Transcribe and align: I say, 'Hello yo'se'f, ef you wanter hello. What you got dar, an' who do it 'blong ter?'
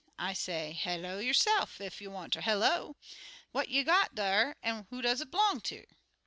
I 0.17 0.33
say, 0.33 0.73
'Hello 0.73 1.19
yo'se'f, 1.19 1.79
ef 1.79 2.01
you 2.01 2.09
wanter 2.09 2.41
hello. 2.41 2.95
What 3.51 3.69
you 3.69 3.83
got 3.83 4.15
dar, 4.15 4.55
an' 4.63 4.87
who 4.89 5.03
do 5.03 5.09
it 5.09 5.29
'blong 5.29 5.61
ter?' 5.61 5.85